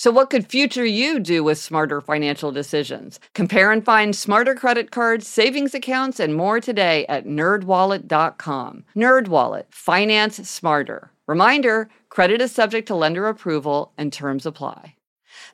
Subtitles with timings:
[0.00, 3.20] So, what could future you do with smarter financial decisions?
[3.34, 8.84] Compare and find smarter credit cards, savings accounts, and more today at nerdwallet.com.
[8.96, 11.12] Nerdwallet, finance smarter.
[11.26, 14.94] Reminder credit is subject to lender approval and terms apply.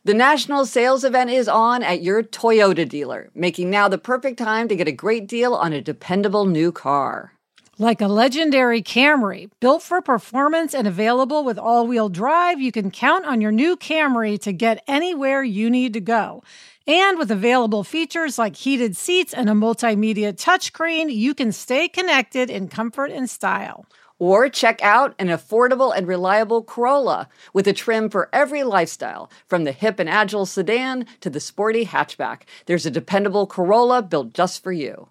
[0.05, 4.69] The national sales event is on at your Toyota dealer, making now the perfect time
[4.69, 7.36] to get a great deal on a dependable new car.
[7.79, 12.91] Like a legendary Camry, built for performance and available with all wheel drive, you can
[12.91, 16.43] count on your new Camry to get anywhere you need to go.
[16.87, 22.49] And with available features like heated seats and a multimedia touchscreen, you can stay connected
[22.49, 23.85] in comfort and style.
[24.19, 29.65] Or check out an affordable and reliable Corolla with a trim for every lifestyle, from
[29.65, 32.45] the hip and agile sedan to the sporty hatchback.
[32.65, 35.11] There's a dependable Corolla built just for you.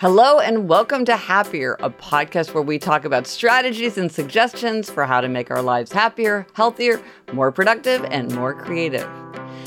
[0.00, 5.06] Hello, and welcome to Happier, a podcast where we talk about strategies and suggestions for
[5.06, 7.00] how to make our lives happier, healthier,
[7.32, 9.08] more productive, and more creative.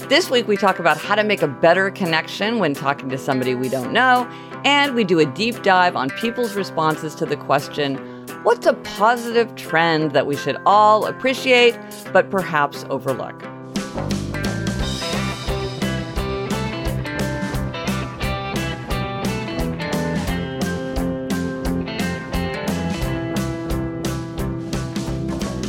[0.09, 3.55] This week, we talk about how to make a better connection when talking to somebody
[3.55, 4.29] we don't know,
[4.65, 7.95] and we do a deep dive on people's responses to the question
[8.43, 11.79] what's a positive trend that we should all appreciate
[12.11, 13.41] but perhaps overlook?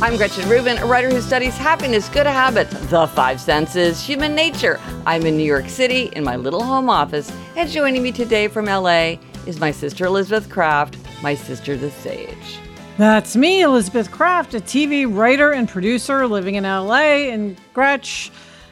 [0.01, 4.79] I'm Gretchen Rubin, a writer who studies happiness, good habits, the five senses, human nature.
[5.05, 8.67] I'm in New York City in my little home office, and joining me today from
[8.67, 9.15] LA
[9.45, 12.59] is my sister Elizabeth Craft, my sister the Sage.
[12.97, 17.27] That's me, Elizabeth Craft, a TV writer and producer living in LA.
[17.27, 18.31] And Gretch,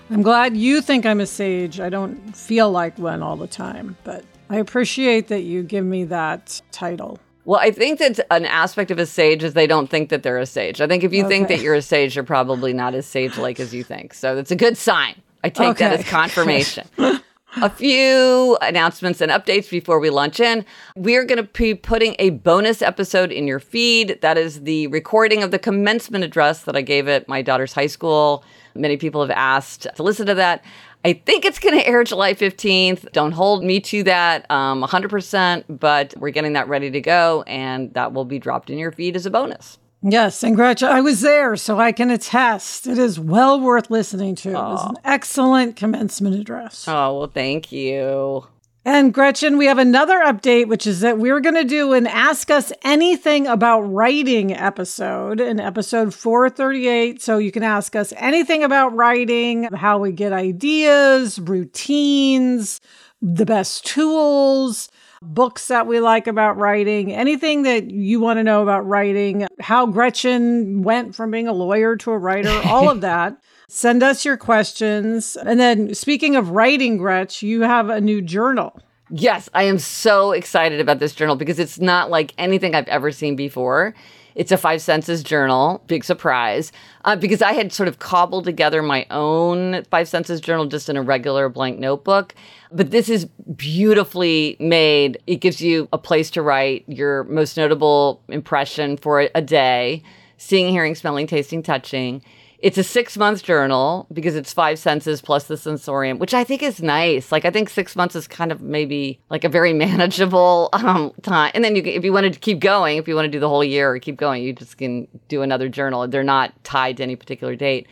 [0.10, 1.82] I'm glad you think I'm a sage.
[1.82, 6.06] I don't feel like one all the time, but I appreciate that you give me
[6.06, 7.20] that title.
[7.48, 10.38] Well, I think that an aspect of a sage is they don't think that they're
[10.38, 10.82] a sage.
[10.82, 11.30] I think if you okay.
[11.30, 14.14] think that you're a sage, you're probably not as sage like as you think.
[14.14, 15.16] So that's a good sign.
[15.46, 15.88] I take okay.
[15.88, 16.90] that as confirmation.
[16.98, 20.66] a few announcements and updates before we launch in.
[20.98, 24.20] We're going to be putting a bonus episode in your feed.
[24.22, 27.88] That is the recording of the commencement address that I gave at my daughter's high
[27.88, 28.44] school.
[28.76, 30.66] Many people have asked to listen to that.
[31.06, 33.12] I think it's going to air July 15th.
[33.12, 37.94] Don't hold me to that um, 100%, but we're getting that ready to go, and
[37.94, 39.78] that will be dropped in your feed as a bonus.
[40.04, 42.86] Yes, and Gretchen, I was there, so I can attest.
[42.88, 44.50] It is well worth listening to.
[44.50, 44.52] Oh.
[44.52, 46.88] It was an excellent commencement address.
[46.88, 48.48] Oh, well, thank you.
[48.88, 52.50] And Gretchen, we have another update, which is that we're going to do an Ask
[52.50, 57.22] Us Anything About Writing episode in episode 438.
[57.22, 62.80] So you can ask us anything about writing, how we get ideas, routines,
[63.22, 64.90] the best tools,
[65.22, 69.86] books that we like about writing, anything that you want to know about writing, how
[69.88, 73.38] Gretchen went from being a lawyer to a writer, all of that.
[73.70, 75.36] Send us your questions.
[75.36, 78.82] And then, speaking of writing, Gretch, you have a new journal.
[79.10, 83.12] Yes, I am so excited about this journal because it's not like anything I've ever
[83.12, 83.94] seen before.
[84.36, 86.72] It's a five senses journal, big surprise,
[87.04, 90.96] uh, because I had sort of cobbled together my own five senses journal just in
[90.96, 92.36] a regular blank notebook.
[92.72, 95.22] But this is beautifully made.
[95.28, 100.04] It gives you a place to write your most notable impression for a day
[100.38, 102.24] seeing, hearing, smelling, tasting, touching.
[102.60, 106.64] It's a six month journal because it's five senses plus the sensorium, which I think
[106.64, 107.32] is nice.
[107.32, 111.52] Like I think six months is kind of maybe like a very manageable um, time.
[111.54, 113.50] And then you, if you wanted to keep going, if you want to do the
[113.50, 116.08] whole year or keep going, you just can do another journal.
[116.08, 117.88] They're not tied to any particular date.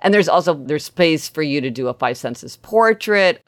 [0.00, 3.42] And there's also there's space for you to do a five senses portrait.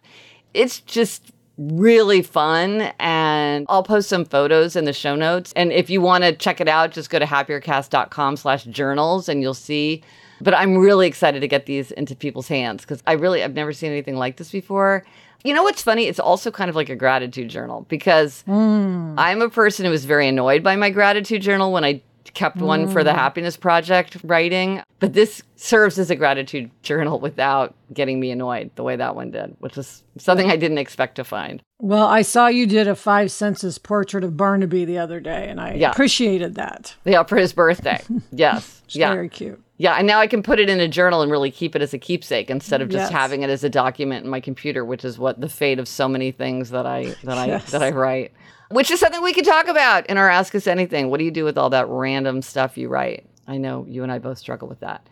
[0.52, 5.52] It's just really fun and I'll post some photos in the show notes.
[5.56, 9.42] And if you want to check it out, just go to happiercast.com slash journals and
[9.42, 10.02] you'll see
[10.40, 13.72] but I'm really excited to get these into people's hands because I really, I've never
[13.72, 15.04] seen anything like this before.
[15.44, 16.06] You know what's funny?
[16.06, 19.14] It's also kind of like a gratitude journal because mm.
[19.16, 22.02] I'm a person who was very annoyed by my gratitude journal when I
[22.34, 24.82] kept one for the happiness project writing.
[25.00, 29.30] But this serves as a gratitude journal without getting me annoyed the way that one
[29.30, 31.62] did, which is something I didn't expect to find.
[31.80, 35.60] Well, I saw you did a five senses portrait of Barnaby the other day, and
[35.60, 35.90] I Yeah.
[35.90, 36.96] appreciated that.
[37.04, 38.02] Yeah, for his birthday.
[38.30, 38.82] Yes.
[38.86, 39.12] It's yeah.
[39.12, 39.62] very cute.
[39.80, 41.94] Yeah, and now I can put it in a journal and really keep it as
[41.94, 43.12] a keepsake instead of just Yes.
[43.12, 46.08] having it as a document in my computer, which is what the fate of so
[46.08, 47.70] many things that I that I Yes.
[47.70, 48.32] that I write.
[48.70, 51.08] Which is something we could talk about in our Ask Us Anything.
[51.10, 53.24] What do you do with all that random stuff you write?
[53.46, 55.06] I know you and I both struggle with that.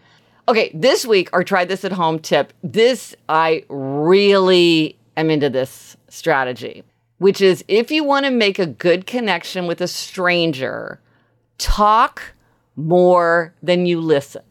[0.49, 2.53] Okay, this week our try this at home tip.
[2.65, 6.83] This I really am into this strategy,
[7.19, 11.01] which is if you want to make a good connection with a stranger,
[11.59, 12.35] talk
[12.77, 14.43] more than you listen.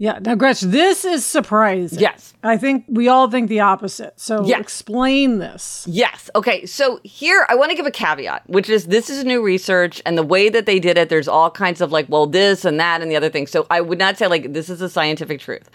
[0.00, 0.18] Yeah.
[0.22, 1.98] Now, Gretch, this is surprising.
[2.00, 2.32] Yes.
[2.42, 4.18] I think we all think the opposite.
[4.18, 4.58] So Yes.
[4.58, 5.84] explain this.
[5.86, 6.30] Yes.
[6.34, 6.64] Okay.
[6.64, 10.16] So here I want to give a caveat, which is this is new research and
[10.16, 13.02] the way that they did it, there's all kinds of like, well, this and that
[13.02, 13.46] and the other thing.
[13.46, 15.68] So I would not say like this is a scientific truth.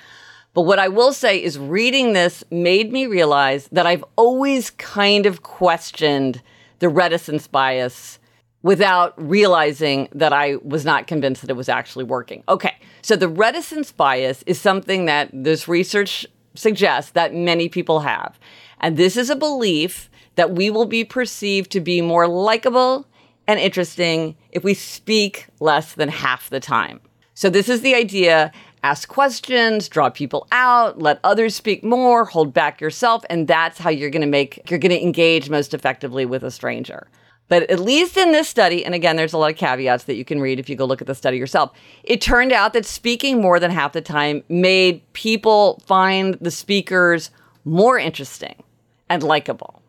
[0.56, 5.28] But what I will say is reading this made me realize that I've always kind
[5.28, 6.42] of questioned
[6.80, 8.18] the reticence bias
[8.64, 12.44] without realizing that I was not convinced that it was actually working.
[12.50, 12.74] Okay,
[13.06, 16.26] so the reticence bias is something that this research
[16.56, 18.40] suggests that many people have.
[18.80, 23.06] And this is a belief that we will be perceived to be more likable
[23.46, 27.00] and interesting if we speak less than half the time.
[27.36, 32.56] So this is the idea ask questions, draw people out, let others speak more, hold
[32.56, 36.26] back yourself, and that's how you're going to make you're going to engage most effectively
[36.26, 37.06] with a stranger.
[37.48, 40.26] But at least in this study, and again, there's a lot of caveats that you
[40.26, 41.72] can read if you go look at the study yourself,
[42.04, 47.30] it turned out that speaking more than half the time made people find the speakers
[47.64, 48.64] more interesting
[49.10, 49.82] and likable.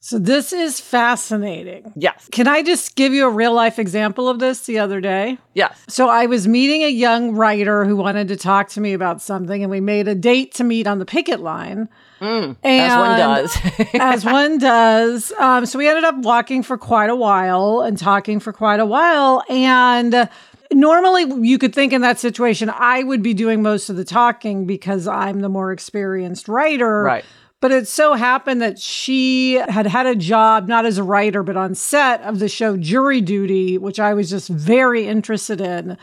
[0.00, 1.92] So this is fascinating.
[1.96, 2.28] Yes.
[2.30, 5.38] Can I just give you a real life example of this the other day?
[5.54, 5.76] Yes.
[5.88, 9.62] So I was meeting a young writer who wanted to talk to me about something,
[9.62, 11.88] and we made a date to meet on the picket line.
[12.20, 13.58] Mm, As one does.
[13.94, 15.32] as one does.
[15.32, 18.86] Um, so we ended up walking for quite a while and talking for quite a
[18.86, 19.42] while.
[19.48, 20.28] And
[20.72, 24.64] normally you could think in that situation, I would be doing most of the talking
[24.64, 27.02] because I'm the more experienced writer.
[27.02, 27.24] Right.
[27.60, 31.56] But it so happened that she had had a job, not as a writer, but
[31.56, 35.98] on set of the show Jury Duty, which I was just very interested in.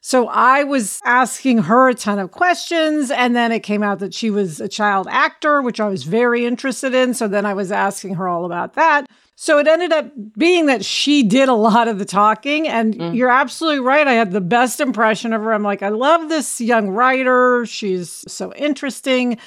[0.00, 4.14] So I was asking her a ton of questions, and then it came out that
[4.14, 7.14] she was a child actor, which I was very interested in.
[7.14, 9.06] So then I was asking her all about that.
[9.34, 13.16] So it ended up being that she did a lot of the talking, and mm.
[13.16, 14.06] you're absolutely right.
[14.06, 15.52] I had the best impression of her.
[15.52, 17.66] I'm like, I love this young writer.
[17.66, 19.38] She's so interesting.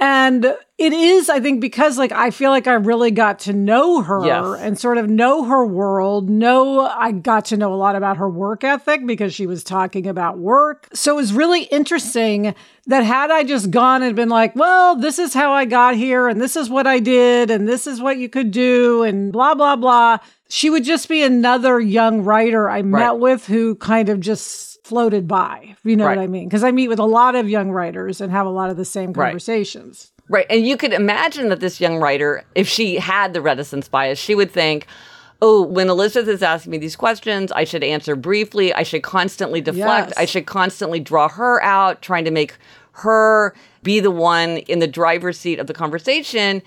[0.00, 0.44] And
[0.78, 4.24] it is, I think, because like I feel like I really got to know her
[4.24, 4.60] Yes.
[4.60, 6.30] and sort of know her world.
[6.30, 10.06] Know I got to know a lot about her work ethic because she was talking
[10.06, 10.88] about work.
[10.94, 12.54] So it was really interesting
[12.86, 16.28] that had I just gone and been like, well, this is how I got here
[16.28, 19.54] and this is what I did and this is what you could do and blah,
[19.54, 20.18] blah, blah.
[20.48, 23.18] She would just be another young writer I met Right.
[23.18, 25.76] with who kind of just floated by.
[25.84, 26.16] You know Right.
[26.16, 26.48] what I mean?
[26.48, 28.84] Because I meet with a lot of young writers and have a lot of the
[28.84, 29.26] same Right.
[29.26, 30.12] conversations.
[30.30, 30.46] Right.
[30.50, 34.34] And you could imagine that this young writer, if she had the reticence bias, she
[34.34, 34.86] would think,
[35.40, 38.74] oh, when Elizabeth is asking me these questions, I should answer briefly.
[38.74, 40.08] I should constantly deflect.
[40.08, 40.18] Yes.
[40.18, 42.54] I should constantly draw her out, trying to make
[42.92, 46.62] her be the one in the driver's seat of the conversation.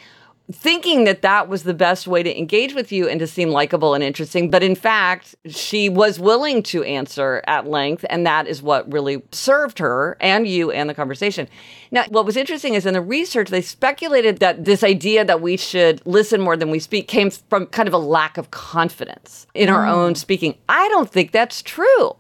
[0.52, 3.94] Thinking that that was the best way to engage with you and to seem likable
[3.94, 4.50] and interesting.
[4.50, 8.06] But in fact, she was willing to answer at length.
[8.10, 11.48] And that is what really served her and you and the conversation.
[11.92, 15.58] Now, what was interesting is in the research, they speculated that this idea that we
[15.58, 19.70] should listen more than we speak came from kind of a lack of confidence in
[19.70, 19.92] our mm.
[19.92, 20.56] own speaking.
[20.68, 22.12] I don't think that's true.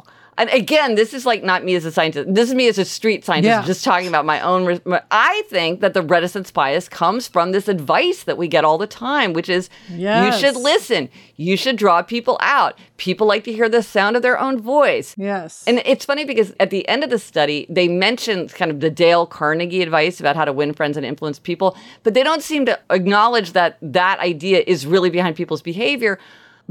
[0.41, 2.33] And again, this is like not me as a scientist.
[2.33, 3.63] This is me as a street scientist, Yeah.
[3.63, 4.79] just talking about my own.
[4.85, 8.79] my- I think that the reticence bias comes from this advice that we get all
[8.79, 10.33] the time, which is Yes.
[10.33, 12.77] you should listen, you should draw people out.
[12.97, 15.13] People like to hear the sound of their own voice.
[15.17, 15.63] Yes.
[15.67, 18.89] And it's funny because at the end of the study, they mentioned kind of the
[18.89, 22.65] Dale Carnegie advice about how to win friends and influence people, but they don't seem
[22.65, 26.17] to acknowledge that that idea is really behind people's behavior.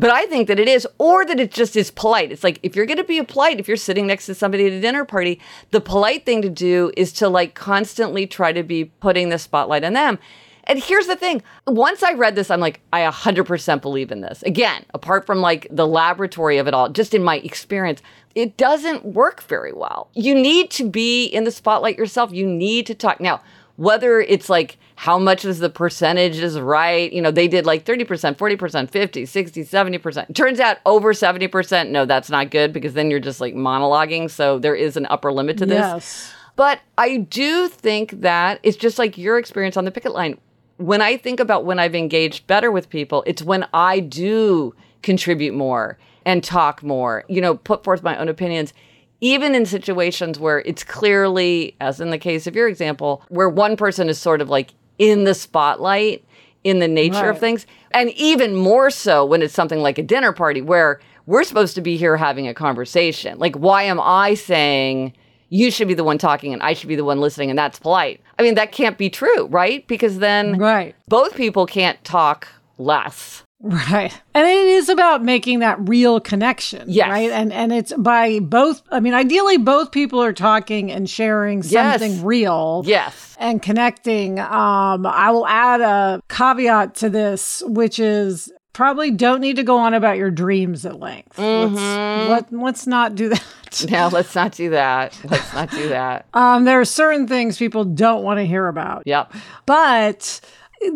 [0.00, 2.32] But I think that it is, or that it just is polite.
[2.32, 4.72] It's like if you're going to be polite, if you're sitting next to somebody at
[4.72, 5.38] a dinner party,
[5.72, 9.84] the polite thing to do is to like constantly try to be putting the spotlight
[9.84, 10.18] on them.
[10.64, 14.42] And here's the thing once I read this, I'm like, I 100% believe in this.
[14.44, 18.00] Again, apart from like the laboratory of it all, just in my experience,
[18.34, 20.08] it doesn't work very well.
[20.14, 22.32] You need to be in the spotlight yourself.
[22.32, 23.20] You need to talk.
[23.20, 23.42] Now,
[23.80, 27.10] whether it's like how much is the percentage is right.
[27.14, 30.34] You know, they did like 30%, 40%, 50, 60, 70%.
[30.34, 34.30] Turns out over 70%, no, that's not good because then you're just like monologuing.
[34.30, 35.78] So there is an upper limit to this.
[35.78, 36.34] Yes.
[36.56, 40.36] But I do think that it's just like your experience on the picket line.
[40.76, 45.54] When I think about when I've engaged better with people, it's when I do contribute
[45.54, 45.96] more
[46.26, 48.74] and talk more, you know, put forth my own opinions
[49.20, 53.76] even in situations where it's clearly, as in the case of your example, where one
[53.76, 56.24] person is sort of like in the spotlight
[56.64, 57.66] in the nature of things.
[57.92, 61.80] And even more so when it's something like a dinner party where we're supposed to
[61.80, 63.38] be here having a conversation.
[63.38, 65.14] Like, why am I saying
[65.48, 67.78] you should be the one talking and I should be the one listening and that's
[67.78, 68.20] polite?
[68.38, 69.86] I mean, that can't be true, right?
[69.86, 70.94] Because then Right.
[71.08, 72.48] both people can't talk
[72.78, 73.42] less.
[73.62, 74.10] Right.
[74.34, 76.84] And it is about making that real connection.
[76.88, 77.08] Yes.
[77.10, 77.30] Right.
[77.30, 82.00] And and it's by both I mean, ideally both people are talking and sharing Yes.
[82.00, 82.82] something real.
[82.86, 83.36] Yes.
[83.38, 84.38] And connecting.
[84.38, 89.76] Um, I will add a caveat to this, which is probably don't need to go
[89.76, 91.36] on about your dreams at length.
[91.36, 92.30] Mm-hmm.
[92.30, 93.44] Let's, let, let's not do that.
[93.90, 95.18] Now, let's not do that.
[95.28, 96.26] Let's not do that.
[96.34, 99.02] Um, there are certain things people don't want to hear about.
[99.06, 99.32] Yep.
[99.66, 100.40] but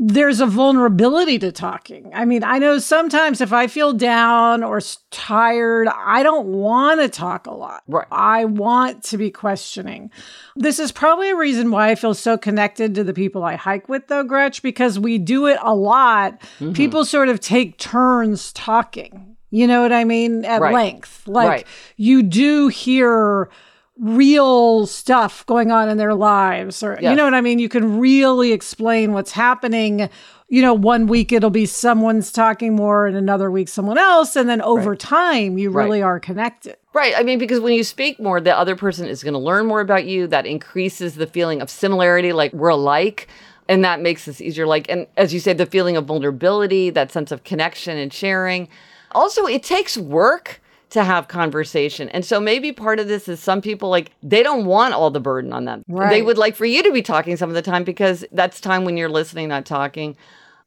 [0.00, 2.10] there's a vulnerability to talking.
[2.14, 7.08] I mean, I know sometimes if I feel down or tired, I don't want to
[7.08, 7.82] talk a lot.
[7.86, 8.06] Right.
[8.10, 10.10] I want to be questioning.
[10.56, 13.88] This is probably a reason why I feel so connected to the people I hike
[13.88, 16.40] with, though, Gretch, because we do it a lot.
[16.58, 16.72] Mm-hmm.
[16.72, 19.36] People sort of take turns talking.
[19.50, 20.44] You know what I mean?
[20.44, 20.74] At Right.
[20.74, 21.28] length.
[21.28, 21.66] Like Right.
[21.96, 23.50] you do hear
[23.98, 27.58] real stuff going on in their lives or you know what I mean?
[27.60, 30.08] You can really explain what's happening.
[30.48, 34.34] You know, one week it'll be someone's talking more and another week someone else.
[34.36, 35.84] And then over time, you Right.
[35.84, 36.76] really are connected.
[36.92, 37.14] Right.
[37.16, 39.80] I mean, because when you speak more, the other person is going to learn more
[39.80, 40.26] about you.
[40.26, 43.28] That increases the feeling of similarity, like we're alike.
[43.68, 44.66] And that makes this easier.
[44.66, 48.68] Like, and as you say, the feeling of vulnerability, that sense of connection and sharing.
[49.12, 50.60] Also, it takes work
[50.94, 52.08] to have conversation.
[52.08, 55.20] And so maybe part of this is some people like they don't want all the
[55.20, 55.84] burden on them.
[55.88, 58.84] They would like for you to be talking some of the time because that's time
[58.84, 60.16] when you're listening, not talking.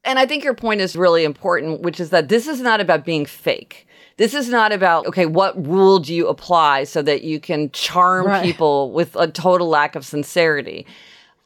[0.04, 3.04] And I think your point is really important, which is that this is not about
[3.04, 3.88] being fake.
[4.18, 8.26] This is not about, okay, what rule do you apply so that you can charm
[8.26, 8.44] Right.
[8.44, 10.86] people with a total lack of sincerity?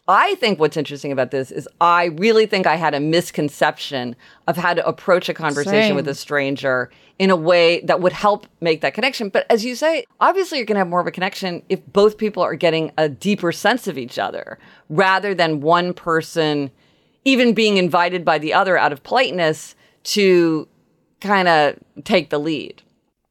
[0.07, 4.15] I think what's interesting about this is I really think I had a misconception
[4.47, 5.95] of how to approach a conversation Same.
[5.95, 6.89] with a stranger
[7.19, 9.29] in a way that would help make that connection.
[9.29, 12.17] But as you say, obviously you're going to have more of a connection if both
[12.17, 14.57] people are getting a deeper sense of each other
[14.89, 16.71] rather than one person
[17.23, 20.67] even being invited by the other out of politeness to
[21.19, 22.81] kind of take the lead.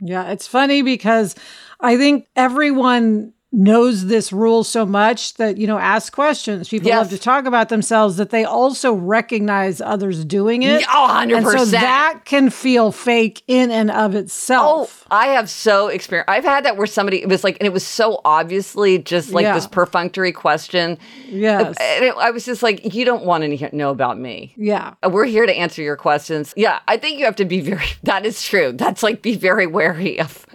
[0.01, 1.35] Yeah, it's funny because
[1.81, 6.69] I think everyone knows this rule so much that, you know, ask questions.
[6.69, 6.99] People Yes.
[6.99, 10.83] love to talk about themselves, that they also recognize others doing it.
[10.83, 11.37] Yeah, oh, 100%.
[11.37, 15.17] And so that can feel fake in and of itself Oh.
[15.17, 16.31] I have so experienced.
[16.31, 19.43] I've had that where somebody it was like, and it was so obviously just like
[19.43, 19.55] Yeah.
[19.55, 20.97] this perfunctory question.
[21.29, 21.77] yes.
[21.81, 24.55] And it, I was just like, you don't want to know about me.
[24.57, 24.95] yeah.
[25.05, 26.55] Uh, we're here to answer your questions.
[26.57, 27.81] Yeah, I think you have to be very.
[28.05, 28.73] That is true.
[28.73, 30.47] That's like be very wary of.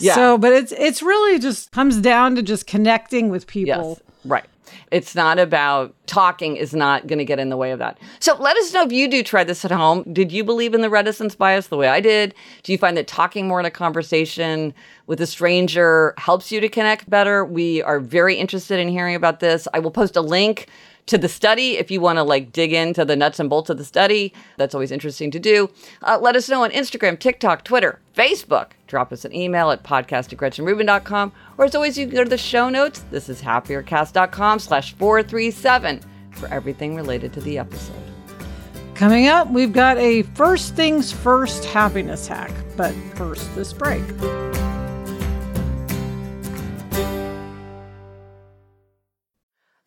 [0.00, 0.14] Yeah.
[0.14, 3.98] So, but it's it's really just comes down to just connecting with people.
[3.98, 4.46] Yes, right.
[4.90, 7.98] It's not about talking is not going to get in the way of that.
[8.18, 10.04] So let us know if you do try this at home.
[10.12, 12.34] Did you believe in the reticence bias the way I did?
[12.62, 14.74] Do you find that talking more in a conversation
[15.06, 17.44] with a stranger helps you to connect better?
[17.44, 19.68] We are very interested in hearing about this.
[19.72, 20.68] I will post a link
[21.06, 23.78] to the study if you want to like dig into the nuts and bolts of
[23.78, 24.32] the study.
[24.56, 25.70] That's always interesting to do.
[26.02, 28.72] Uh, let us know on Instagram, TikTok, Twitter, Facebook.
[28.90, 31.32] Drop us an email at podcast at gretchenrubin.com.
[31.56, 33.04] Or as always, you can go to the show notes.
[33.12, 36.00] This is happiercast.com slash 437
[36.32, 37.94] for everything related to the episode.
[38.96, 42.50] Coming up, we've got a first things first happiness hack.
[42.76, 44.02] But first, this break.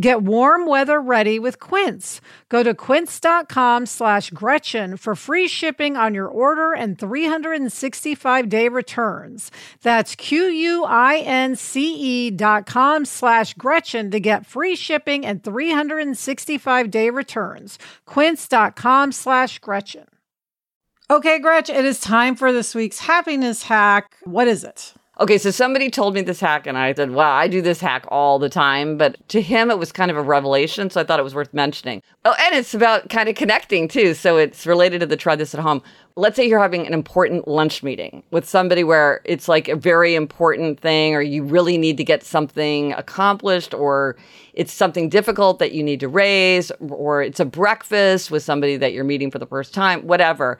[0.00, 2.22] Get warm weather ready with Quince.
[2.48, 9.50] Go to quince.com slash Gretchen for free shipping on your order and 365 day returns.
[9.82, 10.80] That's Q-U-I-N-C-E
[12.30, 17.78] dot com slash Gretchen to get free shipping and 365 day returns.
[18.06, 20.06] Quince.com slash Gretchen.
[21.10, 24.16] Okay, Gretchen, it is time for this week's happiness hack.
[24.24, 24.94] What is it?
[25.20, 28.06] Okay, so somebody told me this hack, and I said, wow, I do this hack
[28.08, 28.96] all the time.
[28.96, 30.88] But to him, it was kind of a revelation.
[30.88, 32.02] So I thought it was worth mentioning.
[32.24, 34.14] Oh, and it's about kind of connecting too.
[34.14, 35.82] So it's related to the try this at home.
[36.16, 40.14] Let's say you're having an important lunch meeting with somebody where it's like a very
[40.14, 44.16] important thing, or you really need to get something accomplished, or
[44.54, 48.94] it's something difficult that you need to raise, or it's a breakfast with somebody that
[48.94, 50.58] you're meeting for the first time, whatever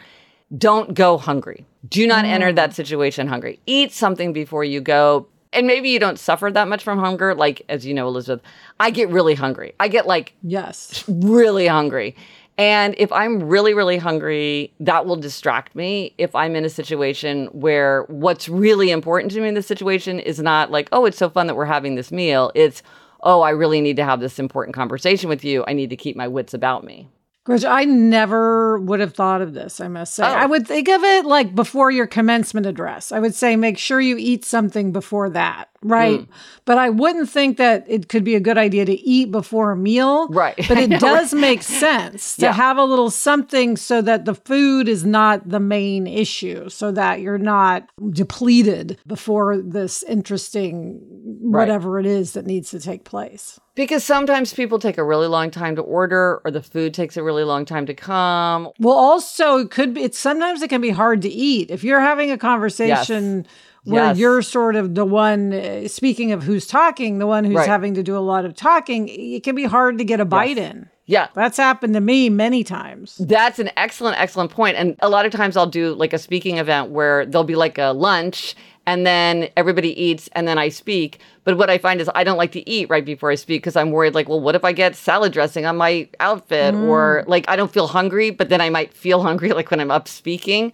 [0.57, 1.65] don't go hungry.
[1.89, 2.29] Do not mm.
[2.29, 3.59] enter that situation hungry.
[3.67, 5.27] Eat something before you go.
[5.53, 7.35] And maybe you don't suffer that much from hunger.
[7.35, 8.45] Like, as you know, Elizabeth,
[8.81, 9.75] I get really hungry.
[9.79, 12.17] I get like, yes, really hungry.
[12.59, 16.15] And if I'm really, really hungry, that will distract me.
[16.19, 20.39] If I'm in a situation where what's really important to me in the situation is
[20.39, 22.53] not like, oh, it's so fun that we're having this meal.
[22.55, 22.83] It's,
[23.23, 25.65] oh, I really need to have this important conversation with you.
[25.67, 27.09] I need to keep my wits about me.
[27.45, 30.23] Gretchen, I never would have thought of this, I must say.
[30.23, 30.27] Oh.
[30.27, 33.11] I would think of it like before your commencement address.
[33.11, 36.21] I would say make sure you eat something before that right?
[36.21, 36.29] Mm.
[36.65, 39.77] But I wouldn't think that it could be a good idea to eat before a
[39.77, 40.29] meal.
[40.29, 40.55] Right.
[40.69, 42.53] But it does make sense to yeah.
[42.53, 47.21] have a little something so that the food is not the main issue, so that
[47.21, 51.01] you're not depleted before this interesting
[51.41, 52.07] whatever right.
[52.07, 53.59] it is that needs to take place.
[53.75, 57.23] Because sometimes people take a really long time to order or the food takes a
[57.23, 58.69] really long time to come.
[58.79, 61.71] Well, also it could be it's sometimes it can be hard to eat.
[61.71, 63.53] If you're having a conversation yes
[63.85, 64.19] where yes.
[64.19, 67.69] you're sort of the one uh, speaking of who's talking the one who's right.
[67.69, 70.57] having to do a lot of talking it can be hard to get a bite
[70.57, 70.73] yes.
[70.73, 74.77] in yeah that's happened to me many times that's an excellent excellent point.
[74.77, 77.57] point and a lot of times i'll do like a speaking event where there'll be
[77.57, 78.55] like a lunch
[78.87, 81.21] and then everybody eats and then I speak.
[81.45, 83.77] But what I find is I don't like to eat right before I speak because
[83.77, 86.89] I'm worried like, well, what if I get salad dressing on my outfit mm.
[86.89, 89.91] or like I don't feel hungry, but then I might feel hungry like when I'm
[89.91, 90.73] up speaking.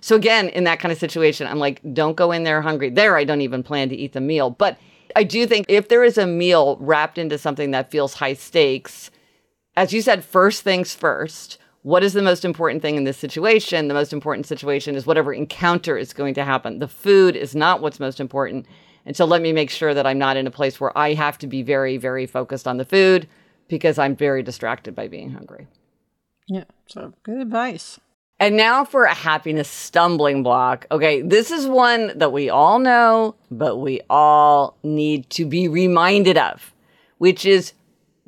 [0.00, 2.90] So again, in that kind of situation, I'm like, don't go in there hungry.
[2.90, 4.50] There, I don't even plan to eat the meal.
[4.50, 4.78] But
[5.14, 9.10] I do think if there is a meal wrapped into something that feels high stakes,
[9.76, 11.58] as you said, first things first.
[11.82, 13.86] What is the most important thing in this situation?
[13.86, 16.80] The most important situation is whatever encounter is going to happen.
[16.80, 18.66] The food is not what's most important.
[19.04, 21.38] And so let me make sure that I'm not in a place where I have
[21.38, 23.28] to be very, very focused on the food
[23.68, 25.68] because I'm very distracted by being hungry.
[26.48, 26.64] Yeah.
[26.88, 28.00] So good advice.
[28.38, 30.86] And now for a happiness stumbling block.
[30.90, 36.36] Okay, this is one that we all know, but we all need to be reminded
[36.36, 36.74] of,
[37.16, 37.72] which is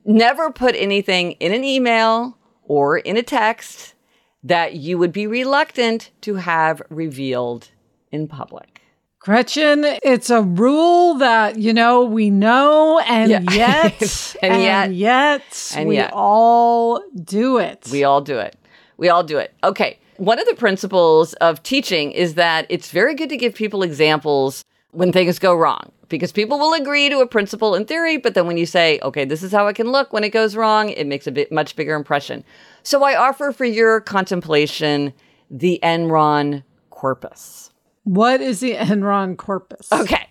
[0.07, 3.94] never put anything in an email or in a text
[4.42, 7.71] that you would be reluctant to have revealed
[8.11, 8.81] in public.
[9.18, 13.40] Gretchen, it's a rule that, you know, we know, and yeah.
[13.53, 16.12] yet, and, and, yet, yet, and we yet.
[16.14, 17.88] all do it.
[17.92, 18.57] We all do it.
[18.98, 19.54] We all do it.
[19.64, 19.98] Okay.
[20.18, 24.64] One of the principles of teaching is that it's very good to give people examples
[24.90, 28.46] when things go wrong because people will agree to a principle in theory, but then
[28.46, 31.06] when you say, okay, this is how it can look when it goes wrong, it
[31.06, 32.42] makes a bit much bigger impression.
[32.82, 35.12] So I offer for your contemplation
[35.50, 37.70] the Enron corpus.
[38.04, 39.92] What is the Enron corpus?
[39.92, 40.28] Okay.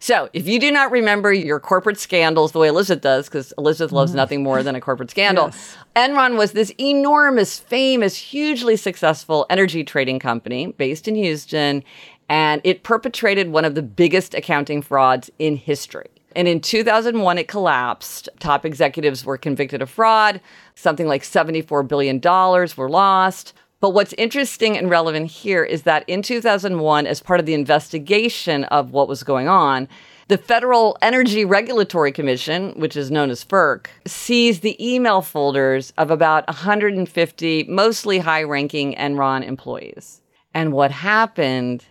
[0.00, 3.92] So, if you do not remember your corporate scandals the way Elizabeth does, because Elizabeth
[3.92, 4.16] loves mm-hmm.
[4.18, 5.76] nothing more than a corporate scandal, yes.
[5.96, 11.82] Enron was this enormous, famous, hugely successful energy trading company based in Houston,
[12.28, 16.10] and it perpetrated one of the biggest accounting frauds in history.
[16.36, 18.28] And in 2001, it collapsed.
[18.38, 20.40] Top executives were convicted of fraud.
[20.74, 23.54] Something like $74 billion were lost.
[23.80, 28.64] But what's interesting and relevant here is that in 2001, as part of the investigation
[28.64, 29.88] of what was going on,
[30.26, 36.10] the Federal Energy Regulatory Commission, which is known as FERC, seized the email folders of
[36.10, 40.20] about 150 mostly high ranking Enron employees.
[40.52, 41.84] And what happened,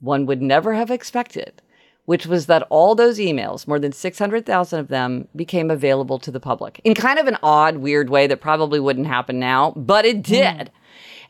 [0.00, 1.60] one would never have expected,
[2.06, 6.40] which was that all those emails, more than 600,000 of them, became available to the
[6.40, 10.22] public in kind of an odd, weird way that probably wouldn't happen now, but it
[10.22, 10.70] did.
[10.70, 10.79] Mm.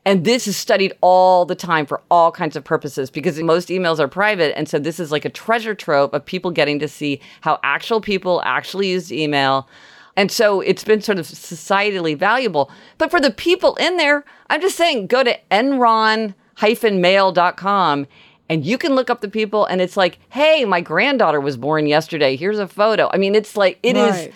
[0.06, 4.00] And this is studied all the time for all kinds of purposes because most emails
[4.00, 4.56] are private.
[4.56, 8.00] And so this is like a treasure trove of people getting to see how actual
[8.00, 9.68] people actually use email.
[10.16, 12.70] And so it's been sort of societally valuable.
[12.98, 18.06] But for the people in there, I'm just saying go to enron-mail.com
[18.48, 21.86] and you can look up the people and it's like, hey, my granddaughter was born
[21.86, 22.34] yesterday.
[22.36, 23.08] Here's a photo.
[23.12, 24.28] I mean, it's like, it right.
[24.28, 24.34] is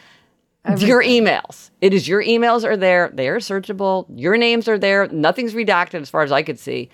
[0.79, 1.70] Your emails.
[1.81, 3.11] It is your emails are there.
[3.12, 4.07] They are searchable.
[4.14, 5.09] Your names are there.
[5.09, 6.88] Nothing's redacted as far as I could see.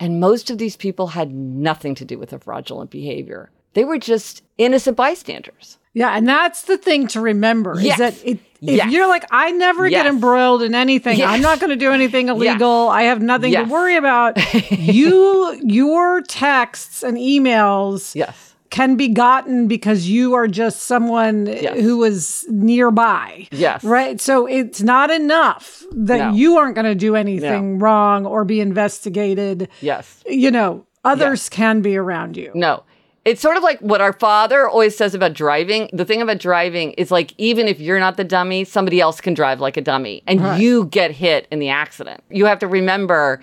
[0.00, 3.50] And most of these people had nothing to do with the fraudulent behavior.
[3.74, 5.78] They were just innocent bystanders.
[5.94, 7.94] Yeah, and that's the thing to remember Yes.
[7.94, 8.92] is that it, if Yes.
[8.92, 11.22] you're like, I never get embroiled in anything.
[11.22, 12.88] I'm not going to do anything illegal.
[12.88, 13.68] I have nothing Yes.
[13.68, 14.36] to worry about.
[14.72, 18.53] you, your texts and emails Yes.
[18.74, 21.78] Can be gotten because you are just someone Yes.
[21.80, 23.46] who is nearby.
[23.52, 23.84] Yes.
[23.84, 24.20] Right.
[24.20, 26.32] So it's not enough that No.
[26.32, 29.68] you aren't going to do anything wrong or be investigated.
[29.80, 30.24] Yes.
[30.26, 32.50] You know, others can be around you.
[32.54, 32.82] No.
[33.24, 35.88] It's sort of like what our father always says about driving.
[35.92, 39.34] The thing about driving is like even if you're not the dummy, somebody else can
[39.34, 40.60] drive like a dummy and Right.
[40.60, 42.22] you get hit in the accident.
[42.28, 43.40] You have to remember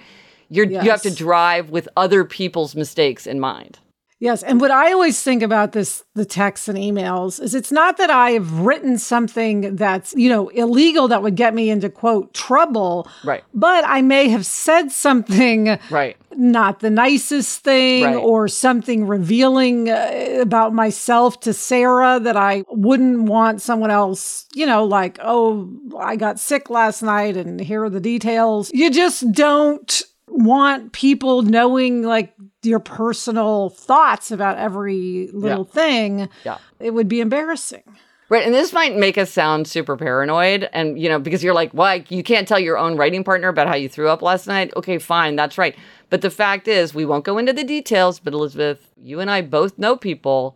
[0.50, 3.80] you're you have to drive with other people's mistakes in mind.
[4.22, 7.98] Yes, and what I always think about this the texts and emails is it's not
[7.98, 12.32] that I have written something that's, you know, illegal that would get me into quote
[12.34, 13.44] trouble, Right.
[13.54, 16.18] but I may have said something Right.
[16.36, 18.16] not the nicest thing Right.
[18.16, 24.68] or something revealing uh, about myself to Sarah that I wouldn't want someone else, you
[24.68, 28.70] know, like, oh, I got sick last night and here are the details.
[28.72, 36.30] You just don't want people knowing like your personal thoughts about every little thing.
[36.44, 36.58] Yeah.
[36.80, 37.84] It would be embarrassing.
[38.30, 38.46] Right.
[38.46, 40.70] And this might make us sound super paranoid.
[40.72, 42.06] And, you know, because you're like, why?
[42.08, 44.72] You can't tell your own writing partner about how you threw up last night.
[44.78, 45.36] Okay, fine.
[45.36, 45.76] That's right.
[46.10, 49.42] But the fact is, we won't go into the details, but Elizabeth, you and I
[49.42, 50.56] both know people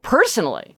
[0.00, 0.78] personally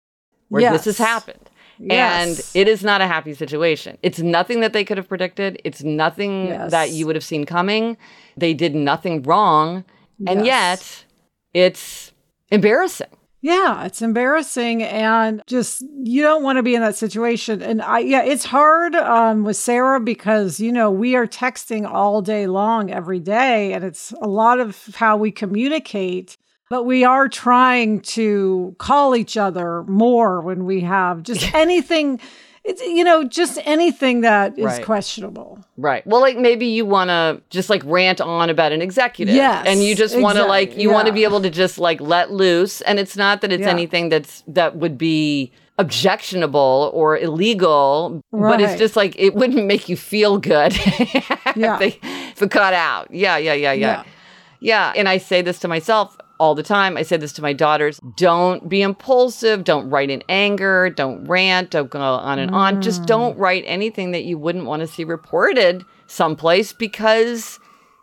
[0.49, 1.50] where this has happened.
[1.83, 2.29] Yes.
[2.55, 3.97] And it is not a happy situation.
[4.03, 5.61] It's nothing that they could have predicted.
[5.65, 6.71] It's nothing Yes.
[6.71, 7.97] that you would have seen coming.
[8.37, 9.85] They did nothing wrong.
[10.27, 11.05] And Yes.
[11.55, 12.13] yet, it's
[12.51, 13.09] embarrassing.
[13.43, 17.63] Yeah, it's embarrassing and just you don't want to be in that situation.
[17.63, 22.21] And I yeah, it's hard um with Sarah because you know, we are texting all
[22.21, 26.37] day long every day and it's a lot of how we communicate.
[26.71, 32.21] But we are trying to call each other more when we have just anything
[32.63, 34.85] it's you know, just anything that is Right.
[34.85, 35.59] questionable.
[35.79, 36.07] Right.
[36.07, 39.35] Well, like maybe you want to just like rant on about an executive.
[39.35, 41.79] Yes, And you just want to like, exactly, you want to be able to just
[41.79, 42.83] like let loose.
[42.83, 43.71] And it's not that it's Yeah.
[43.71, 49.89] anything that's, that would be objectionable or illegal, but it's just like, it wouldn't make
[49.89, 50.77] you feel good
[51.57, 51.75] Yeah.
[51.75, 51.99] if, they,
[52.33, 53.11] if it got out.
[53.11, 53.87] Yeah, yeah, yeah, yeah.
[53.87, 54.03] Yeah.
[54.61, 54.93] Yeah.
[54.95, 56.97] And I say this to myself all the time.
[56.97, 58.01] I said this to my daughters.
[58.17, 59.63] Don't be impulsive.
[59.63, 60.91] Don't write in anger.
[60.91, 61.71] Don't rant.
[61.71, 62.81] Don't go on and on.
[62.81, 63.07] Just mm.
[63.07, 67.61] don't write anything that you wouldn't want to see reported someplace because,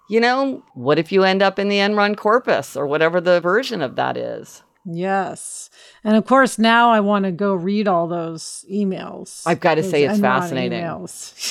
[0.07, 3.81] you know, what if you end up in the Enron corpus or whatever the version
[3.81, 4.61] of that is?
[4.89, 5.69] Yes.
[6.03, 9.43] And of course now I want to go read all those emails.
[9.45, 10.85] I've got to say it's fascinating.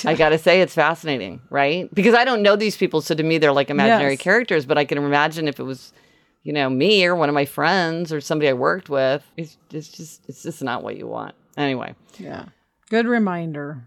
[0.04, 1.92] I got to say it's fascinating, right?
[1.94, 3.02] Because I don't know these people.
[3.02, 4.22] So to me, they're like imaginary Yes.
[4.22, 5.92] characters, but I can imagine if it was,
[6.46, 9.88] you know, me or one of my friends or somebody I worked with, it's, it's
[9.88, 11.34] just, it's just not what you want.
[11.56, 11.96] Anyway.
[12.18, 12.44] Yeah.
[12.88, 13.82] Good reminder.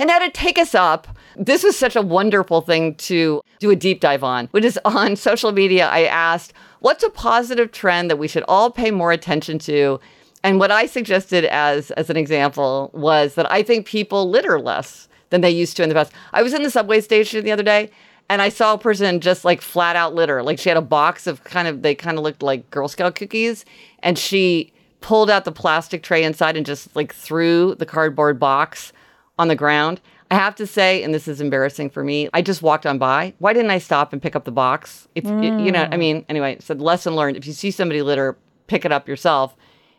[0.00, 3.76] And now to take us up, this was such a wonderful thing to do a
[3.76, 5.86] deep dive on, which is on social media.
[5.86, 10.00] I asked, what's a positive trend that we should all pay more attention to?
[10.42, 15.06] And what I suggested as, as an example was that I think people litter less
[15.30, 16.12] than they used to in the past.
[16.32, 17.92] I was in the subway station the other day
[18.32, 20.42] and I saw a person just like flat out litter.
[20.42, 23.14] Like she had a box of kind of, they kind of looked like Girl Scout
[23.14, 23.66] cookies.
[23.98, 28.94] And she pulled out the plastic tray inside and just like threw the cardboard box
[29.38, 30.00] on the ground.
[30.30, 33.34] I have to say, and this is embarrassing for me, I just walked on by.
[33.38, 35.08] Why didn't I stop and pick up the box?
[35.14, 35.98] If you know, I mm.
[35.98, 39.54] mean, anyway, so lesson learned: if you see somebody litter, pick it up yourself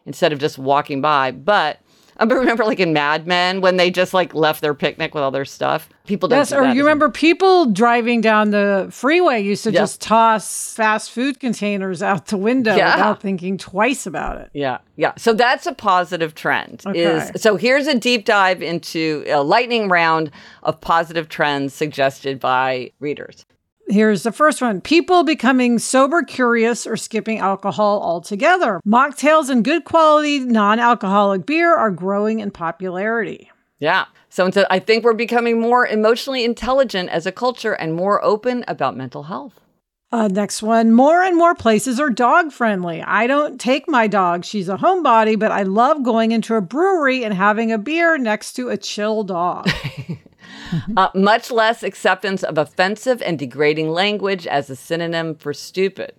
[0.07, 1.29] instead of just walking by.
[1.29, 1.81] But
[2.17, 5.31] I remember, like in Mad Men, when they just like left their picnic with all
[5.31, 5.89] their stuff.
[6.05, 6.39] People don't.
[6.39, 9.79] Yes, or you remember people driving down the freeway used to Yeah.
[9.81, 12.95] just toss fast food containers out the window Yeah.
[12.95, 14.49] without thinking twice about it.
[14.53, 15.13] Yeah, yeah.
[15.17, 16.83] So that's a positive trend.
[16.85, 16.99] Okay.
[17.03, 20.29] Is so here's a deep dive into a lightning round
[20.63, 23.45] of positive trends suggested by readers.
[23.87, 28.79] Here's the first one people becoming sober curious or skipping alcohol altogether.
[28.87, 33.51] Mocktails and good quality non alcoholic beer are growing in popularity.
[33.79, 34.05] Yeah.
[34.29, 38.97] So I think we're becoming more emotionally intelligent as a culture and more open about
[38.97, 39.59] mental health.
[40.11, 43.01] Uh, next one more and more places are dog friendly.
[43.01, 44.45] I don't take my dog.
[44.45, 48.53] She's a homebody, but I love going into a brewery and having a beer next
[48.53, 49.67] to a chill dog.
[50.97, 56.13] Uh, much less acceptance of offensive and degrading language as a synonym for stupid.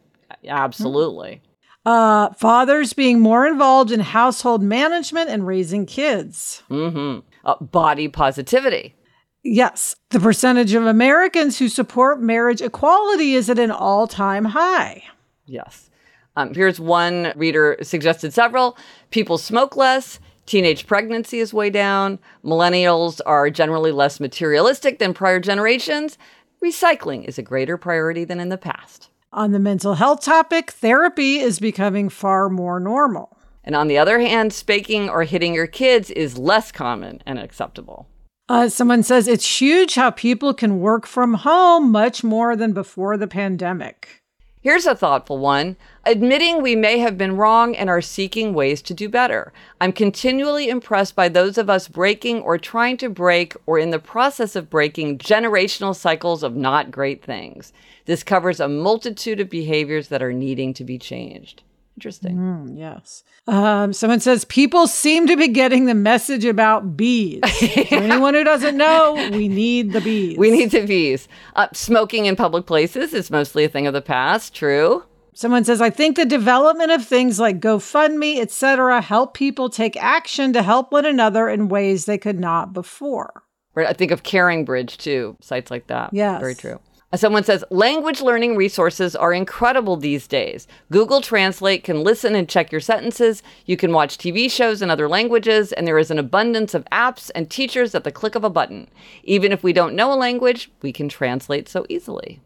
[0.47, 1.43] Absolutely.
[1.85, 6.63] Uh, fathers being more involved in household management and raising kids.
[6.71, 7.27] Mm-hmm.
[7.45, 8.95] uh, body positivity.
[9.43, 15.03] Yes, the percentage of Americans who support marriage equality is at an all time high.
[15.45, 15.91] Yes.
[16.37, 18.77] Um, here's one reader suggested several.
[19.11, 20.19] People smoke less.
[20.47, 22.19] Teenage pregnancy is way down.
[22.45, 26.19] Millennials are generally less materialistic than prior generations.
[26.63, 29.09] Recycling is a greater priority than in the past.
[29.33, 33.37] On the mental health topic, therapy is becoming far more normal.
[33.65, 38.07] And on the other hand, spanking or hitting your kids is less common and acceptable.
[38.47, 43.17] Uh, someone says it's huge how people can work from home much more than before
[43.17, 44.23] the pandemic.
[44.65, 48.95] Here's a thoughtful one admitting we may have been wrong and are seeking ways to
[48.95, 49.53] do better.
[49.79, 53.99] I'm continually impressed by those of us breaking or trying to break or in the
[53.99, 57.75] process of breaking generational cycles of not great things.
[58.07, 61.63] This covers a multitude of behaviors that are needing to be changed.
[61.97, 62.37] Interesting.
[62.37, 63.23] Mm, yes.
[63.47, 67.41] Um, someone says people seem to be getting the message about bees.
[67.89, 70.37] For anyone who doesn't know, we need the bees.
[70.37, 71.29] We need the bees.
[71.55, 74.55] Uh, smoking in public places is mostly a thing of the past.
[74.55, 75.05] True.
[75.35, 80.53] Someone says, I think the development of things like GoFundMe, etc., help people take action
[80.53, 83.43] to help one another in ways they could not before.
[83.75, 83.89] Right.
[83.89, 86.11] I think of Caring Bridge too, sites like that.
[86.13, 86.41] Yes.
[86.41, 86.79] Very true.
[87.17, 90.67] Someone says language learning resources are incredible these days.
[90.91, 93.43] Google Translate can listen and check your sentences.
[93.67, 97.31] You can watch TV shows in other languages, and there is an abundance of apps
[97.35, 98.89] and teachers at the click of a button.
[99.23, 102.41] Even if we don't know a language, we can translate so easily.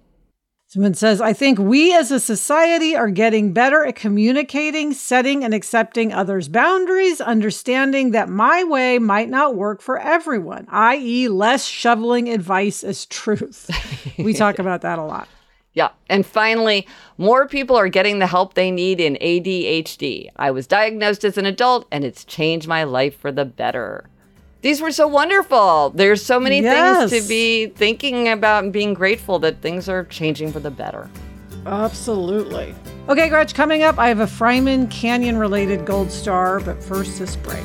[0.70, 5.54] Someone says, I think we as a society are getting better at communicating, setting, and
[5.54, 12.28] accepting others' boundaries, understanding that my way might not work for everyone, i.e., less shoveling
[12.28, 13.70] advice as truth.
[14.18, 15.26] we talk about that a lot.
[15.72, 15.88] Yeah.
[16.11, 20.28] And finally, more people are getting the help they need in ADHD.
[20.37, 24.11] I was diagnosed as an adult, and it's changed my life for the better.
[24.61, 25.90] These were so wonderful.
[25.90, 27.11] There's so many yes.
[27.11, 31.09] things to be thinking about and being grateful that things are changing for the better.
[31.64, 32.75] Absolutely.
[33.09, 37.37] Okay, Gretch, coming up, I have a Fryman Canyon related gold star, but first this
[37.37, 37.64] break.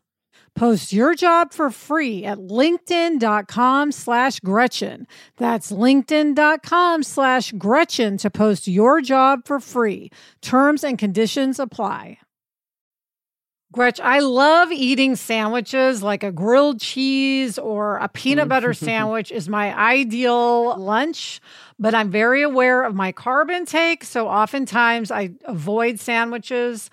[0.55, 5.07] Post your job for free at linkedin.com slash Gretchen.
[5.37, 10.11] That's linkedin.com slash Gretchen to post your job for free.
[10.41, 12.17] Terms and conditions apply.
[13.71, 18.75] Gretch, I love eating sandwiches like a grilled cheese or a peanut butter mm.
[18.85, 21.39] sandwich is my ideal lunch,
[21.79, 26.89] but I'm very aware of my carb intake, so oftentimes I avoid sandwiches.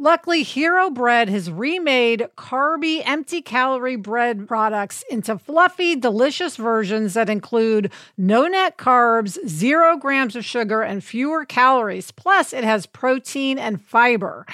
[0.00, 7.28] Luckily, Hero Bread has remade carby, empty calorie bread products into fluffy, delicious versions that
[7.28, 12.12] include no net carbs, zero grams of sugar, and fewer calories.
[12.12, 14.46] Plus, it has protein and fiber.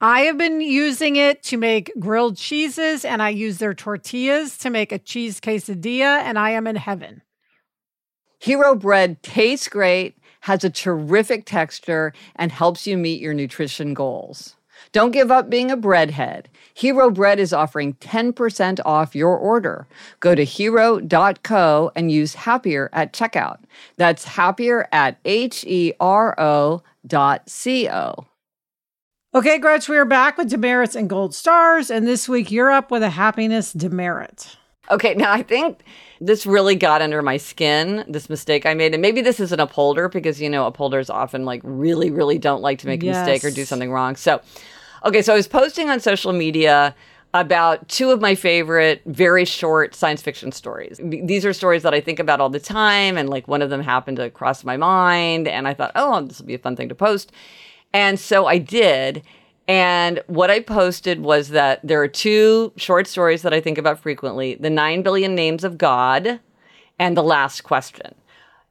[0.00, 4.70] I have been using it to make grilled cheeses, and I use their tortillas to
[4.70, 7.20] make a cheese quesadilla, and I am in heaven.
[8.38, 14.55] Hero Bread tastes great, has a terrific texture, and helps you meet your nutrition goals.
[14.96, 16.46] Don't give up being a breadhead.
[16.72, 19.86] Hero Bread is offering 10% off your order.
[20.20, 23.58] Go to hero.co and use happier at checkout.
[23.98, 28.24] That's happier at H E R O dot C O.
[29.34, 32.90] Okay, Gretch, we are back with demerits and gold stars, and this week you're up
[32.90, 34.56] with a happiness demerit.
[34.90, 35.82] Okay, now I think
[36.22, 38.94] this really got under my skin, this mistake I made.
[38.94, 42.62] And maybe this is an upholder because, you know, upholders often like really, really don't
[42.62, 44.16] like to make a mistake or do something wrong.
[44.16, 44.40] So,
[45.04, 46.94] okay, so I was posting on social media
[47.34, 51.00] about two of my favorite very short science fiction stories.
[51.02, 53.18] These are stories that I think about all the time.
[53.18, 55.46] And like one of them happened to cross my mind.
[55.46, 57.32] And I thought, oh, this will be a fun thing to post.
[57.92, 59.22] And so I did.
[59.68, 63.98] And what I posted was that there are two short stories that I think about
[63.98, 66.40] frequently The Nine Billion Names of God
[66.98, 68.14] and The Last Question.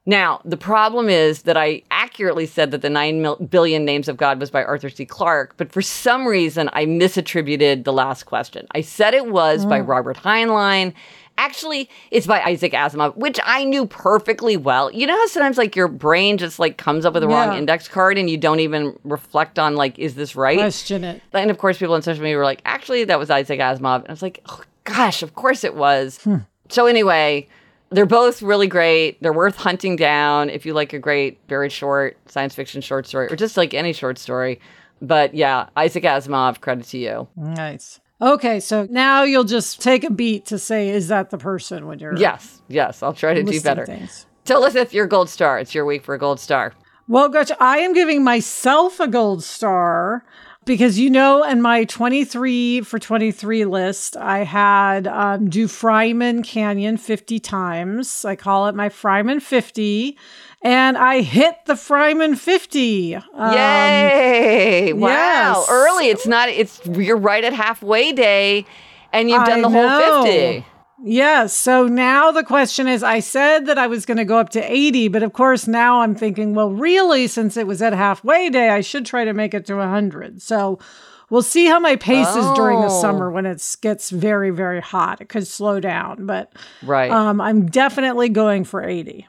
[0.06, 4.18] Now, the problem is that I accurately said that the nine mil- billion names of
[4.18, 5.06] God was by Arthur C.
[5.06, 8.68] Clarke, but for some reason I misattributed the last question.
[8.72, 9.88] I said it was by mm.
[9.88, 10.94] Robert Heinlein.
[11.38, 14.90] Actually, it's by Isaac Asimov, which I knew perfectly well.
[14.92, 17.90] You know how sometimes like your brain just like comes up with the wrong index
[17.90, 20.58] card and you don't even reflect on like, is this right?
[20.58, 21.22] Question it.
[21.34, 24.02] And of course, people on social media were like, actually, that was Isaac Asimov.
[24.02, 26.20] And I was like, oh, gosh, of course it was.
[26.24, 26.38] Hmm.
[26.70, 27.50] So, anyway,
[27.96, 29.22] they're both really great.
[29.22, 33.28] They're worth hunting down if you like a great, very short science fiction short story
[33.32, 34.60] or just like any short story.
[35.02, 37.28] But yeah, Isaac Asimov, credit to you.
[37.36, 38.00] Nice.
[38.22, 42.00] Okay, so now you'll just take a beat to say, is that the person when
[42.00, 43.86] you're Yes, yes, I'll try to do better.
[43.86, 44.26] things.
[44.46, 45.60] Tilithith, your gold star.
[45.60, 46.74] It's your week for a gold star.
[47.08, 50.24] Well, Gretchen, I am giving myself a gold star
[50.66, 56.98] because you know, in my 23 for 23 list, I had um, do Fryman Canyon
[56.98, 58.26] 50 times.
[58.26, 60.18] I call it my Fryman 50.
[60.62, 63.16] And I hit the Fryman 50.
[63.16, 64.94] Um, Yay!
[64.94, 65.10] Wow.
[65.10, 65.68] Yes.
[65.70, 66.08] Early.
[66.10, 68.66] It's not, it's, you're right at halfway day
[69.14, 70.00] and you've done I the know.
[70.14, 70.66] whole 50.
[71.08, 71.46] Yeah.
[71.46, 74.60] So now the question is I said that I was going to go up to
[74.60, 78.70] 80, but of course now I'm thinking, well, really, since it was at halfway day,
[78.70, 80.42] I should try to make it to 100.
[80.42, 80.80] So
[81.30, 82.40] we'll see how my pace oh.
[82.40, 83.02] is during the oh.
[83.02, 85.22] summer when it gets very, very hot.
[85.22, 87.12] It could slow down, but right.
[87.12, 89.28] Um, I'm definitely going for 80.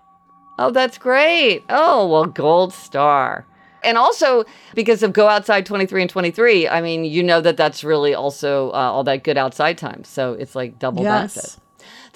[0.58, 1.62] Oh, that's great.
[1.68, 3.46] Oh, well, gold star.
[3.84, 7.84] And also because of Go Outside 23 and 23, I mean, you know that that's
[7.84, 10.04] really also uh, all that good outside time.
[10.04, 11.34] So it's like double yes.
[11.34, 11.65] that.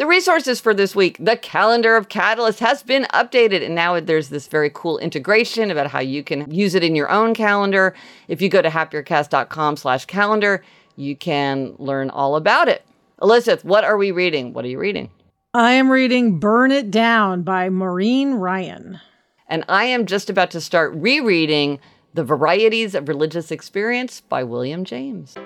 [0.01, 4.31] The resources for this week, the calendar of Catalyst has been updated, and now there's
[4.31, 7.95] this very cool integration about how you can use it in your own calendar.
[8.27, 10.65] If you go to happiercast.com slash calendar,
[10.97, 12.83] you can learn all about it.
[13.21, 14.55] Elizabeth, what are we reading?
[14.55, 15.11] What are you reading?
[15.53, 19.01] I am reading Burn It Down by Maureen Ryan.
[19.49, 21.79] and I am just about to start rereading
[22.15, 25.37] The Varieties of Religious Experience by William James.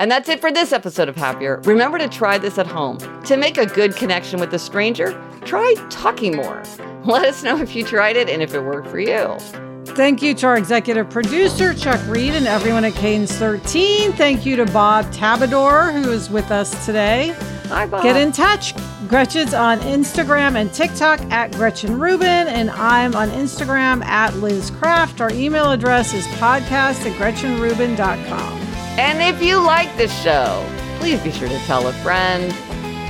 [0.00, 1.60] And that's it for this episode of Happier.
[1.64, 2.96] Remember to try this at home.
[3.24, 5.12] To make a good connection with a stranger,
[5.44, 6.62] try talking more.
[7.04, 9.36] Let us know if you tried it and if it worked for you.
[9.84, 14.14] Thank you to our executive producer, Chuck Reed, and everyone at Cadence13.
[14.14, 17.36] Thank you to Bob Tabador, who is with us today.
[17.68, 18.02] Bye bye.
[18.02, 18.72] Get in touch.
[19.06, 25.20] Gretchen's on Instagram and TikTok at Gretchen Rubin, and I'm on Instagram at Liz Craft.
[25.20, 28.59] Our email address is podcast at GretchenRubin.com.
[28.98, 30.66] And if you like this show,
[30.98, 32.50] please be sure to tell a friend.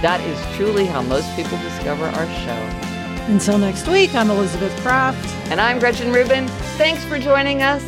[0.03, 2.87] That is truly how most people discover our show.
[3.33, 5.27] Until next week, I'm Elizabeth Craft.
[5.51, 6.49] And I'm Gretchen Rubin.
[6.79, 7.83] Thanks for joining us.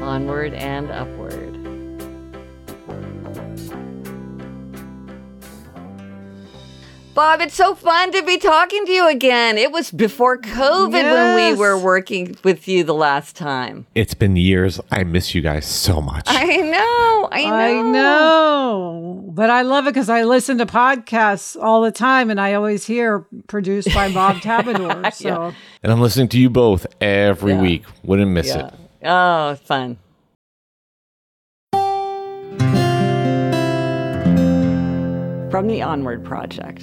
[0.00, 1.21] Onward and upward.
[7.14, 9.58] Bob, it's so fun to be talking to you again.
[9.58, 13.86] It was before COVID when we were working with you the last time.
[13.94, 14.80] It's been years.
[14.90, 16.24] I miss you guys so much.
[16.26, 17.28] I know.
[17.30, 17.54] I know.
[17.54, 22.40] I know, but I love it because I listen to podcasts all the time, and
[22.40, 25.12] I always hear produced by Bob Tabador.
[25.12, 27.84] So and I'm listening to you both every week.
[28.04, 28.68] Wouldn't miss Yeah.
[28.68, 28.74] it.
[29.04, 29.98] Oh, fun.
[35.50, 36.82] From the Onward Project.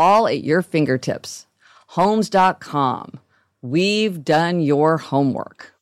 [0.00, 1.46] all at your fingertips.
[1.88, 3.20] Homes.com.
[3.62, 5.74] We've done your homework.